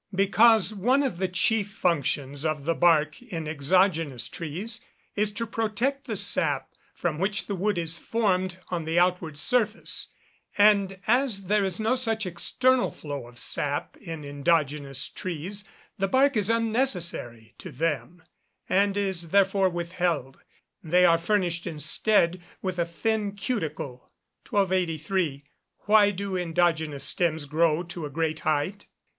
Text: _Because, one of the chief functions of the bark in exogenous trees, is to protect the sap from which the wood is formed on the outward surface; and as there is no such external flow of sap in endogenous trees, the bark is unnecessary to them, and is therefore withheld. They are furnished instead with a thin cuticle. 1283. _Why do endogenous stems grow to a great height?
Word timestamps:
_Because, 0.17 0.73
one 0.73 1.03
of 1.03 1.19
the 1.19 1.27
chief 1.27 1.69
functions 1.71 2.43
of 2.43 2.65
the 2.65 2.73
bark 2.73 3.21
in 3.21 3.47
exogenous 3.47 4.27
trees, 4.29 4.81
is 5.15 5.31
to 5.33 5.45
protect 5.45 6.07
the 6.07 6.15
sap 6.15 6.69
from 6.95 7.19
which 7.19 7.45
the 7.45 7.53
wood 7.53 7.77
is 7.77 7.99
formed 7.99 8.57
on 8.69 8.85
the 8.85 8.97
outward 8.97 9.37
surface; 9.37 10.07
and 10.57 10.97
as 11.05 11.45
there 11.45 11.63
is 11.63 11.79
no 11.79 11.93
such 11.93 12.25
external 12.25 12.89
flow 12.89 13.27
of 13.27 13.37
sap 13.37 13.95
in 13.97 14.25
endogenous 14.25 15.07
trees, 15.07 15.65
the 15.99 16.07
bark 16.07 16.35
is 16.35 16.49
unnecessary 16.49 17.53
to 17.59 17.71
them, 17.71 18.23
and 18.67 18.97
is 18.97 19.29
therefore 19.29 19.69
withheld. 19.69 20.39
They 20.83 21.05
are 21.05 21.19
furnished 21.19 21.67
instead 21.67 22.41
with 22.63 22.79
a 22.79 22.85
thin 22.85 23.33
cuticle. 23.33 24.09
1283. 24.49 25.43
_Why 25.87 26.15
do 26.15 26.35
endogenous 26.35 27.03
stems 27.03 27.45
grow 27.45 27.83
to 27.83 28.07
a 28.07 28.09
great 28.09 28.39
height? 28.39 28.87